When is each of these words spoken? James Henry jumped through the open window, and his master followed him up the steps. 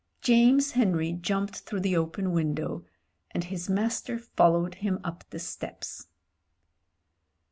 James 0.23 0.71
Henry 0.71 1.11
jumped 1.11 1.57
through 1.57 1.81
the 1.81 1.95
open 1.95 2.31
window, 2.31 2.83
and 3.29 3.43
his 3.43 3.69
master 3.69 4.17
followed 4.17 4.73
him 4.81 4.99
up 5.03 5.23
the 5.29 5.37
steps. 5.37 6.07